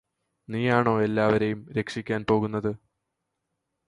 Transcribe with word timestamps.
നീയാണോ 0.49 0.93
എല്ലാവരെയും 1.01 1.59
രക്ഷിക്കാന് 1.77 2.25
പോകുന്നത് 2.31 2.71